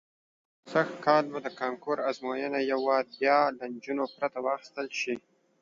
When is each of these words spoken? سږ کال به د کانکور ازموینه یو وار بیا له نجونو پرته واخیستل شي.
سږ 0.71 0.87
کال 1.05 1.23
به 1.31 1.39
د 1.43 1.47
کانکور 1.59 1.97
ازموینه 2.09 2.59
یو 2.71 2.79
وار 2.87 3.05
بیا 3.19 3.37
له 3.57 3.63
نجونو 3.73 4.03
پرته 4.15 4.39
واخیستل 4.45 4.87
شي. 4.99 5.15